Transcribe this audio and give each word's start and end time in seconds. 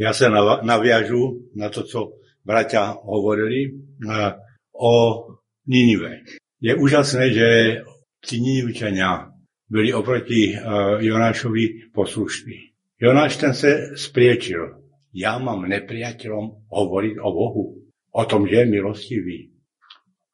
Ja 0.00 0.16
sa 0.16 0.32
naviažu 0.64 1.52
na 1.52 1.68
to, 1.68 1.84
co 1.84 2.16
bratia 2.40 2.96
hovorili 3.04 3.76
o 4.72 4.92
Ninive. 5.68 6.24
Je 6.56 6.72
úžasné, 6.72 7.36
že 7.36 7.48
tí 8.24 8.40
Ninivčania 8.40 9.28
byli 9.68 9.92
oproti 9.92 10.56
Jonášovi 11.04 11.92
poslušní. 11.92 12.72
Jonáš 12.96 13.36
ten 13.36 13.52
se 13.52 13.92
spriečil. 14.00 14.80
Ja 15.12 15.36
mám 15.36 15.68
nepriateľom 15.68 16.72
hovoriť 16.72 17.14
o 17.20 17.28
Bohu. 17.28 17.64
O 18.10 18.22
tom, 18.24 18.48
že 18.48 18.64
je 18.64 18.72
milostivý. 18.72 19.38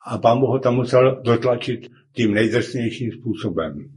A 0.06 0.22
pán 0.22 0.38
Boh 0.38 0.54
ho 0.54 0.58
tam 0.62 0.78
musel 0.78 1.26
dotlačiť 1.26 2.14
tým 2.14 2.38
nejdrsnejším 2.38 3.18
spôsobem. 3.18 3.90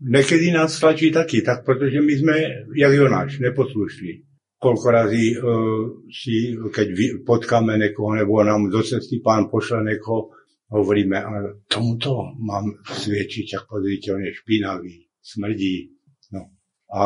Nekedy 0.00 0.54
nás 0.54 0.78
tlačí 0.78 1.10
taky, 1.10 1.42
tak 1.42 1.66
protože 1.66 2.00
my 2.00 2.14
sme, 2.16 2.36
jak 2.78 2.92
Jonáš, 2.92 3.38
neposlušní 3.38 4.29
koľko 4.60 4.86
razy 4.92 5.24
uh, 5.40 6.04
si, 6.12 6.52
keď 6.52 6.88
potkáme 7.24 7.80
niekoho, 7.80 8.12
nebo 8.12 8.44
nám 8.44 8.68
do 8.68 8.84
cesty 8.84 9.24
pán 9.24 9.48
pošle 9.48 9.80
niekoho, 9.80 10.36
hovoríme, 10.70 11.16
ale 11.16 11.38
tomuto 11.66 12.36
mám 12.38 12.70
sviedčiť, 12.84 13.58
ako 13.58 13.80
pozrite, 13.80 14.14
on 14.14 14.22
je 14.22 14.32
špinavý, 14.36 14.94
smrdí. 15.18 15.90
No. 16.30 16.54
A 16.92 17.00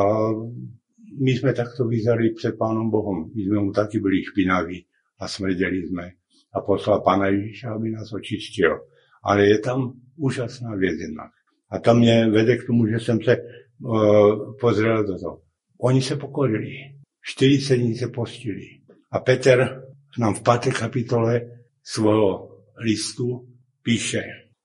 my 1.15 1.33
sme 1.33 1.53
takto 1.55 1.87
vyzerali 1.87 2.35
před 2.35 2.59
pánom 2.59 2.91
Bohom. 2.91 3.31
My 3.35 3.43
sme 3.45 3.59
mu 3.61 3.71
taky 3.73 3.99
byli 3.99 4.25
špinaví 4.25 4.87
a 5.21 5.29
smrdeli 5.29 5.87
sme. 5.87 6.07
A 6.55 6.61
poslal 6.61 7.01
pána 7.01 7.31
Ježiša, 7.31 7.75
aby 7.75 7.91
nás 7.91 8.13
očistil. 8.13 8.79
Ale 9.23 9.47
je 9.47 9.59
tam 9.59 9.95
úžasná 10.17 10.75
vec 10.77 10.99
jednak. 11.01 11.31
A 11.71 11.79
tam 11.79 11.99
mě 11.99 12.31
vede 12.31 12.57
k 12.57 12.67
tomu, 12.67 12.87
že 12.87 13.01
jsem 13.01 13.23
se 13.23 13.37
uh, 13.37 14.55
pozrel 14.61 15.07
do 15.07 15.19
toho. 15.19 15.41
Oni 15.81 16.03
se 16.03 16.17
pokorili. 16.17 16.95
40 17.25 17.77
dní 17.77 17.95
se 17.97 18.09
postili. 18.09 18.67
A 19.11 19.21
Peter 19.21 19.83
nám 20.19 20.35
v 20.35 20.43
páté 20.43 20.71
kapitole 20.71 21.65
svojho 21.83 22.61
listu 22.77 23.49
píše, 23.83 24.23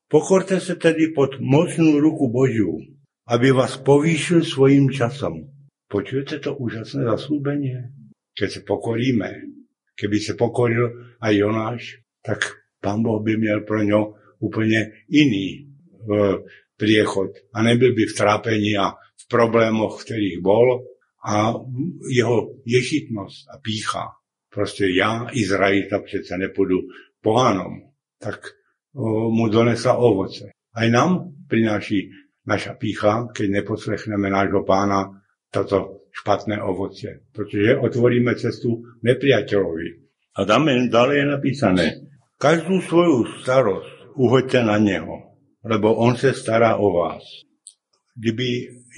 pokorte 0.08 0.60
se 0.60 0.76
tedy 0.76 1.08
pod 1.16 1.40
mocnú 1.40 2.00
ruku 2.00 2.28
Božiu, 2.28 2.84
aby 3.28 3.52
vás 3.52 3.78
povýšil 3.78 4.44
svojím 4.44 4.90
časom. 4.92 5.48
Počujete 5.88 6.40
to 6.40 6.56
úžasné 6.60 7.08
zaslúbenie? 7.08 7.96
Keď 8.36 8.50
sa 8.52 8.62
pokoríme, 8.68 9.30
keby 9.96 10.18
sa 10.20 10.34
pokoril 10.36 11.16
aj 11.24 11.34
Jonáš, 11.34 11.82
tak 12.22 12.60
pán 12.84 13.02
Boh 13.02 13.24
by 13.24 13.38
měl 13.38 13.62
pro 13.64 13.84
ňo 13.84 14.14
úplne 14.40 15.08
iný 15.10 15.48
e, 15.50 15.60
priechod 16.78 17.36
a 17.56 17.64
nebyl 17.64 17.96
by 17.96 18.04
v 18.06 18.18
trápení 18.18 18.72
a 18.78 18.96
v 18.96 19.24
problémoch, 19.28 20.00
v 20.00 20.04
ktorých 20.06 20.38
bol, 20.40 20.86
a 21.26 21.54
jeho 22.08 22.64
ješitnosť 22.64 23.40
a 23.52 23.56
pícha. 23.60 24.06
Proste 24.50 24.90
ja, 24.90 25.30
Izraelita, 25.30 26.00
přece 26.00 26.38
nepôjdu 26.38 26.90
pohanom. 27.22 27.94
Tak 28.18 28.56
mu 29.30 29.48
donesla 29.48 29.94
ovoce. 29.94 30.50
Aj 30.74 30.88
nám 30.90 31.38
prináši 31.48 32.10
naša 32.48 32.74
pícha, 32.74 33.30
keď 33.30 33.62
neposlechneme 33.62 34.30
nášho 34.30 34.66
pána 34.66 35.22
toto 35.54 36.10
špatné 36.10 36.58
ovocie. 36.62 37.30
Pretože 37.30 37.78
otvoríme 37.78 38.34
cestu 38.36 38.82
nepriateľovi. 39.06 39.88
A 40.40 40.40
dáme, 40.48 40.90
ďalej 40.90 41.16
je 41.20 41.26
napísané, 41.26 41.86
každú 42.40 42.82
svoju 42.82 43.44
starosť 43.44 44.16
uhoďte 44.16 44.60
na 44.64 44.78
neho, 44.80 45.36
lebo 45.62 45.94
on 46.00 46.16
sa 46.16 46.32
stará 46.32 46.80
o 46.80 46.90
vás. 46.96 47.24
Kdyby 48.20 48.48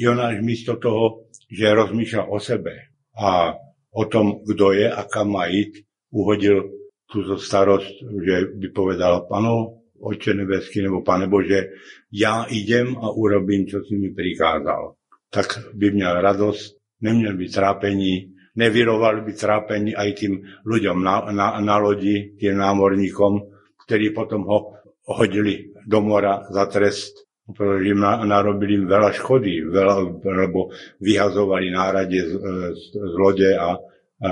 Jonáš 0.02 0.42
místo 0.42 0.82
toho 0.82 1.30
že 1.52 1.76
rozmýšľa 1.76 2.32
o 2.32 2.40
sebe 2.40 2.96
a 3.12 3.60
o 3.92 4.04
tom, 4.08 4.40
kto 4.48 4.72
je 4.72 4.88
a 4.88 5.04
kam 5.04 5.36
má 5.36 5.52
ísť, 5.52 5.84
uhodil 6.16 6.88
túto 7.12 7.36
starosť, 7.36 8.08
že 8.24 8.36
by 8.56 8.68
povedal, 8.72 9.28
pano, 9.28 9.84
Oče 10.02 10.34
nebeský, 10.34 10.82
nebo 10.82 11.06
Pane 11.06 11.30
Bože, 11.30 11.78
ja 12.10 12.50
idem 12.50 12.98
a 12.98 13.14
urobím, 13.14 13.70
čo 13.70 13.86
si 13.86 13.94
mi 14.02 14.10
prikázal. 14.10 14.98
Tak 15.30 15.78
by 15.78 15.92
měl 15.92 16.22
radosť, 16.22 16.78
neměl 17.06 17.38
by 17.38 17.46
trápení, 17.46 18.34
nevyroval 18.56 19.22
by 19.22 19.34
trápení 19.34 19.94
aj 19.94 20.10
tým 20.18 20.42
ľuďom 20.66 20.98
na, 21.06 21.30
na, 21.30 21.48
na 21.62 21.78
lodi, 21.78 22.34
tým 22.34 22.58
námorníkom, 22.58 23.46
ktorí 23.86 24.10
potom 24.10 24.42
ho 24.50 24.82
hodili 25.06 25.70
do 25.86 26.02
mora 26.02 26.50
za 26.50 26.66
trest 26.66 27.30
pretože 27.54 27.92
im 27.92 28.02
narobili 28.04 28.82
veľa 28.82 29.12
škody, 29.16 29.68
veľa, 29.68 29.96
lebo 30.24 30.72
vyhazovali 31.00 31.72
nárade 31.72 32.18
z, 32.18 32.34
z, 32.74 32.84
z 32.96 33.14
lode 33.16 33.52
a, 33.56 33.78
a 34.22 34.28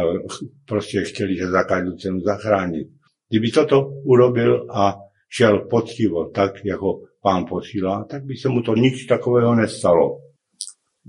proste 0.66 1.06
chceli 1.06 1.38
sa 1.38 1.50
za 1.52 1.64
každú 1.64 1.96
cenu 1.96 2.20
zachrániť. 2.24 2.86
Kdyby 3.30 3.48
toto 3.54 4.02
urobil 4.10 4.66
a 4.74 4.98
šiel 5.30 5.70
poctivo, 5.70 6.34
tak 6.34 6.66
ako 6.66 7.22
pán 7.22 7.46
posílá, 7.46 8.10
tak 8.10 8.26
by 8.26 8.34
sa 8.34 8.50
mu 8.50 8.66
to 8.66 8.74
nič 8.74 9.06
takového 9.06 9.54
nestalo. 9.54 10.26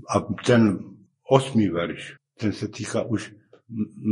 A 0.05 0.21
ten 0.45 0.77
osmý 1.25 1.73
verš, 1.73 2.19
ten 2.37 2.53
sa 2.53 2.69
týka 2.69 3.07
už 3.09 3.33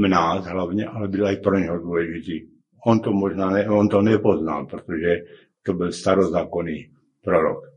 nás 0.09 0.47
hlavne, 0.47 0.87
ale 0.87 1.11
byl 1.11 1.35
aj 1.35 1.37
pro 1.43 1.59
neho 1.59 1.77
dôležitý. 1.77 2.47
On 2.87 2.97
to 3.03 3.11
možná 3.11 3.51
ne, 3.51 3.67
on 3.67 3.91
to 3.91 3.99
nepoznal, 4.01 4.65
pretože 4.65 5.27
to 5.61 5.73
byl 5.73 5.91
starozákonný 5.91 6.95
prorok 7.19 7.68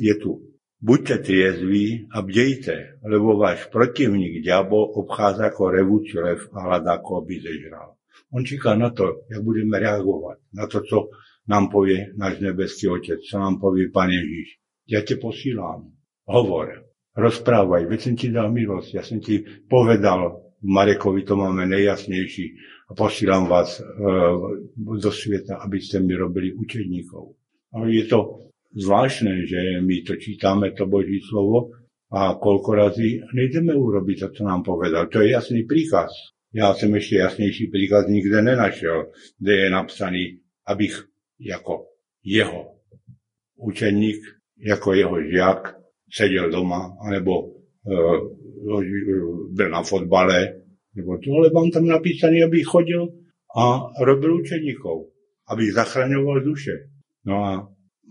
je 0.00 0.14
tu. 0.16 0.50
Buďte 0.80 1.28
triezví 1.28 2.08
a 2.08 2.24
bdejte, 2.24 3.04
lebo 3.04 3.36
váš 3.36 3.68
protivník 3.68 4.40
diabol 4.40 4.96
obchádza 4.96 5.52
ako 5.52 5.62
revúci 5.68 6.16
lev 6.16 6.48
a 6.56 6.64
hľadá, 6.64 6.96
ako 6.96 7.20
by 7.20 7.36
zežral. 7.36 8.00
On 8.32 8.40
číka 8.40 8.72
na 8.72 8.88
to, 8.88 9.28
jak 9.28 9.44
budeme 9.44 9.76
reagovať, 9.76 10.38
na 10.56 10.64
to, 10.64 10.80
co 10.80 10.98
nám 11.52 11.68
povie 11.68 12.16
náš 12.16 12.40
nebeský 12.40 12.88
Otec, 12.88 13.20
čo 13.20 13.36
nám 13.36 13.60
povie 13.60 13.92
Pán 13.92 14.08
Ježiš. 14.08 14.56
Ja 14.88 15.04
te 15.04 15.20
posílám. 15.20 15.92
Hovor. 16.30 16.86
Rozprávaj. 17.12 17.90
Veď 17.90 18.00
som 18.00 18.14
ti 18.14 18.30
dal 18.30 18.48
milosť. 18.48 18.88
Ja 18.96 19.02
som 19.02 19.18
ti 19.18 19.42
povedal, 19.68 20.46
Marekovi 20.62 21.26
to 21.26 21.34
máme 21.36 21.66
nejjasnejší 21.66 22.46
a 22.88 22.96
posílam 22.96 23.50
vás 23.50 23.80
e, 23.80 23.84
do 24.78 25.10
sveta, 25.10 25.58
aby 25.60 25.78
ste 25.82 26.00
mi 26.00 26.14
robili 26.14 26.54
učeníkov. 26.54 27.34
Ale 27.74 27.90
je 27.96 28.04
to 28.06 28.50
zvláštne, 28.74 29.46
že 29.46 29.60
my 29.82 29.96
to 30.06 30.14
čítame, 30.16 30.70
to 30.74 30.86
Boží 30.86 31.22
slovo, 31.26 31.74
a 32.10 32.34
koľko 32.34 32.70
razy 32.74 33.22
nejdeme 33.30 33.70
urobiť 33.70 34.16
to, 34.26 34.28
čo 34.34 34.42
nám 34.42 34.66
povedal. 34.66 35.06
To 35.14 35.22
je 35.22 35.30
jasný 35.30 35.62
príkaz. 35.62 36.10
Ja 36.50 36.74
som 36.74 36.90
ešte 36.90 37.22
jasnejší 37.22 37.70
príkaz 37.70 38.10
nikde 38.10 38.42
nenašiel, 38.42 39.14
kde 39.38 39.54
je 39.54 39.68
napsaný, 39.70 40.22
abych 40.66 41.06
ako 41.38 41.86
jeho 42.26 42.82
učeník, 43.62 44.18
ako 44.66 44.88
jeho 44.98 45.16
žiak 45.22 45.78
sedel 46.10 46.50
doma, 46.50 46.98
alebo 46.98 47.62
e, 47.86 47.94
byl 49.54 49.70
na 49.70 49.82
fotbale, 49.86 50.66
nebo 50.98 51.22
to, 51.22 51.30
ale 51.30 51.54
mám 51.54 51.70
tam 51.70 51.86
napísaný, 51.86 52.42
aby 52.42 52.66
chodil 52.66 53.06
a 53.54 53.86
robil 54.02 54.42
učeníkov, 54.42 55.14
aby 55.46 55.70
zachraňoval 55.70 56.42
duše. 56.42 56.90
No 57.22 57.46
a 57.46 57.52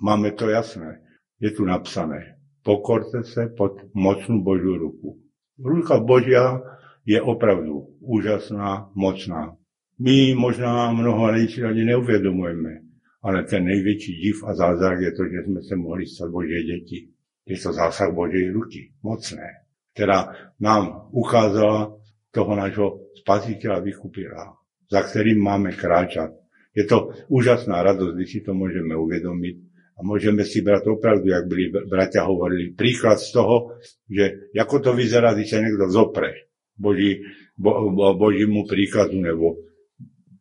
Máme 0.02 0.32
to 0.32 0.50
jasné. 0.50 1.04
Je 1.40 1.52
tu 1.52 1.66
napsané. 1.66 2.36
Pokorte 2.64 3.24
se 3.24 3.52
pod 3.58 3.92
mocnú 3.94 4.44
Božiu 4.44 4.78
ruku. 4.78 5.20
Ruka 5.60 6.00
Božia 6.00 6.60
je 7.06 7.22
opravdu 7.22 8.00
úžasná, 8.00 8.92
mocná. 8.96 9.56
My 10.00 10.36
možná 10.36 10.92
mnoho 10.92 11.36
si 11.48 11.64
ani 11.64 11.84
neuvedomujeme, 11.84 12.84
ale 13.22 13.44
ten 13.44 13.66
největší 13.66 14.14
div 14.16 14.44
a 14.48 14.56
zázrak 14.56 15.02
je 15.02 15.12
to, 15.12 15.24
že 15.28 15.40
sme 15.44 15.60
sa 15.64 15.76
mohli 15.76 16.08
stať 16.08 16.30
Božie 16.32 16.64
deti. 16.64 17.12
Je 17.44 17.60
to 17.60 17.76
zásah 17.76 18.16
Božej 18.16 18.56
ruky, 18.56 18.96
mocné, 19.04 19.68
ktorá 19.92 20.32
nám 20.60 21.12
ukázala 21.12 22.00
toho 22.32 22.56
nášho 22.56 22.88
spasiteľa 23.20 23.84
vykupila, 23.84 24.56
za 24.88 25.02
ktorým 25.04 25.44
máme 25.44 25.76
kráčať. 25.76 26.32
Je 26.72 26.88
to 26.88 27.12
úžasná 27.28 27.84
radosť, 27.84 28.16
když 28.16 28.30
si 28.32 28.40
to 28.46 28.56
môžeme 28.56 28.96
uvedomiť, 28.96 29.56
a 30.00 30.02
môžeme 30.02 30.48
si 30.48 30.64
brať 30.64 30.88
opravdu, 30.88 31.28
jak 31.28 31.44
byli 31.44 31.76
bratia 31.92 32.24
hovorili, 32.24 32.72
príklad 32.72 33.20
z 33.20 33.36
toho, 33.36 33.76
že 34.08 34.56
ako 34.56 34.76
to 34.80 34.92
vyzerá, 34.96 35.36
když 35.36 35.52
sa 35.52 35.60
niekto 35.60 35.92
zopre 35.92 36.48
Boží, 36.80 37.20
bo, 37.60 37.92
bo, 37.92 38.16
Božímu 38.16 38.64
príkazu, 38.64 39.20
nebo 39.20 39.60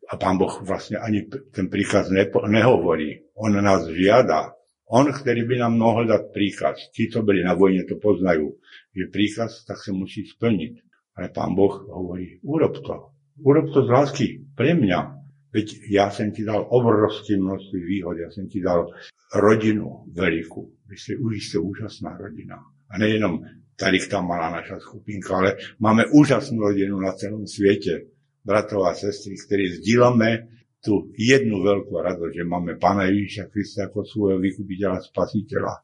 a 0.09 0.17
pán 0.17 0.41
Boh 0.41 0.65
vlastne 0.65 0.97
ani 1.03 1.29
ten 1.53 1.69
príkaz 1.69 2.09
nepo, 2.09 2.41
nehovorí. 2.49 3.29
On 3.37 3.53
nás 3.53 3.85
žiada. 3.93 4.57
On, 4.89 5.05
ktorý 5.05 5.45
by 5.45 5.61
nám 5.61 5.77
mohol 5.77 6.09
dať 6.09 6.33
príkaz, 6.33 6.89
tí, 6.97 7.13
čo 7.13 7.21
byli 7.21 7.45
na 7.45 7.53
vojne, 7.53 7.85
to 7.85 8.01
poznajú, 8.01 8.57
že 8.97 9.13
príkaz 9.13 9.69
tak 9.69 9.77
sa 9.77 9.93
musí 9.93 10.25
splniť. 10.25 10.81
Ale 11.21 11.29
pán 11.29 11.53
Boh 11.53 11.85
hovorí, 11.93 12.41
urob 12.41 12.81
to. 12.81 13.13
Urob 13.45 13.69
to 13.69 13.85
z 13.85 13.91
lásky 13.93 14.27
pre 14.57 14.73
mňa. 14.73 15.18
Veď 15.49 15.67
ja 15.89 16.13
som 16.13 16.29
ti 16.29 16.45
dal 16.45 16.69
obrovské 16.69 17.41
množstvo 17.41 17.77
výhod, 17.81 18.21
ja 18.21 18.29
som 18.29 18.45
ti 18.45 18.61
dal 18.61 18.93
rodinu 19.33 20.05
veľkú. 20.13 20.61
Vy 20.89 20.97
ste, 20.97 21.17
vy 21.17 21.41
ste 21.41 21.57
úžasná 21.57 22.17
rodina. 22.21 22.61
A 22.89 23.01
nejenom 23.01 23.45
tady 23.77 24.01
tam 24.09 24.29
malá 24.29 24.53
naša 24.53 24.81
skupinka, 24.81 25.37
ale 25.37 25.57
máme 25.81 26.09
úžasnú 26.13 26.61
rodinu 26.61 27.01
na 27.01 27.17
celom 27.17 27.49
svete, 27.49 28.13
bratov 28.45 28.89
a 28.89 28.97
sestry, 28.97 29.37
ktorí 29.37 29.81
sdílame 29.81 30.49
tú 30.81 31.13
jednu 31.13 31.61
veľkú 31.61 31.93
radosť, 32.01 32.33
že 32.33 32.45
máme 32.49 32.81
Pána 32.81 33.11
Ježíša 33.13 33.53
Krista 33.53 33.93
ako 33.93 34.09
svojho 34.09 34.39
vykupiteľa, 34.41 35.05
spasiteľa. 35.05 35.75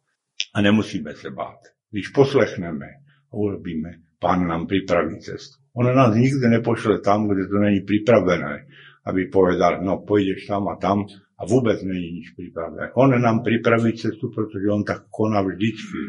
A 0.55 0.57
nemusíme 0.63 1.13
sa 1.13 1.29
báť. 1.29 1.77
Když 1.91 2.15
poslechneme 2.15 2.89
a 3.29 3.33
urobíme, 3.35 4.17
Pán 4.17 4.49
nám 4.49 4.65
pripraví 4.65 5.21
cestu. 5.21 5.61
On 5.77 5.85
nás 5.85 6.17
nikdy 6.17 6.49
nepošle 6.49 7.03
tam, 7.05 7.29
kde 7.29 7.51
to 7.51 7.59
není 7.59 7.81
pripravené, 7.85 8.65
aby 9.05 9.29
povedal, 9.29 9.85
no 9.85 10.01
pôjdeš 10.01 10.49
tam 10.49 10.69
a 10.73 10.81
tam 10.81 11.05
a 11.35 11.43
vôbec 11.45 11.83
není 11.85 12.23
nič 12.23 12.33
pripravené. 12.33 12.95
On 12.97 13.13
nám 13.13 13.45
pripraví 13.45 13.93
cestu, 13.99 14.33
pretože 14.33 14.67
on 14.71 14.87
tak 14.87 15.11
koná 15.11 15.43
vždycky. 15.43 16.01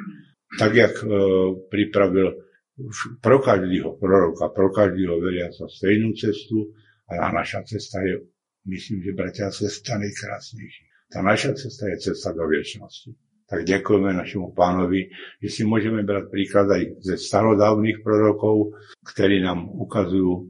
Tak, 0.55 0.71
jak 0.71 0.95
e, 1.03 1.07
pripravil 1.67 2.45
pro 3.19 3.39
každého 3.39 3.99
proroka, 3.99 4.51
pro 4.51 4.71
každého 4.71 5.19
veriaca 5.19 5.67
stejnú 5.67 6.15
cestu 6.15 6.75
a 7.07 7.31
naša 7.31 7.63
cesta 7.63 7.99
je 8.03 8.23
myslím, 8.67 9.03
že 9.03 9.17
bratia 9.17 9.47
a 9.47 9.55
sestra 9.55 9.99
najkrásnejší. 9.99 10.83
Tá 11.11 11.19
naša 11.21 11.55
cesta 11.55 11.87
je 11.91 11.97
cesta 12.11 12.33
do 12.33 12.45
viečnosti. 12.49 13.13
Tak 13.45 13.61
ďakujeme 13.61 14.09
našemu 14.09 14.57
pánovi, 14.57 15.05
že 15.37 15.49
si 15.53 15.61
môžeme 15.61 16.01
brať 16.01 16.33
príklad 16.33 16.65
aj 16.65 16.83
ze 16.97 17.15
starodávnych 17.21 18.01
prorokov, 18.01 18.73
ktorí 19.05 19.45
nám 19.45 19.69
ukazujú, 19.69 20.49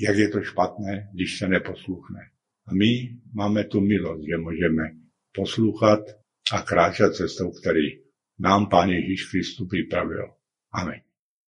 jak 0.00 0.16
je 0.16 0.28
to 0.32 0.40
špatné, 0.40 1.12
když 1.12 1.36
sa 1.36 1.46
neposlúchne. 1.46 2.32
A 2.64 2.70
my 2.72 3.20
máme 3.36 3.68
tu 3.68 3.84
milosť, 3.84 4.22
že 4.24 4.36
môžeme 4.40 4.84
poslúchať 5.36 6.16
a 6.56 6.64
kráčať 6.64 7.26
cestou, 7.26 7.52
ktorý 7.52 8.00
nám 8.40 8.72
Pán 8.72 8.88
Ježiš 8.88 9.28
Kristus 9.28 9.68
pripravil. 9.68 10.32
Amen. 10.72 11.09